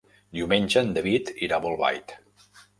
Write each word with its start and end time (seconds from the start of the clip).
Diumenge 0.37 0.83
en 0.85 0.89
David 0.95 1.31
irà 1.49 1.61
a 1.61 1.65
Bolbait. 1.69 2.19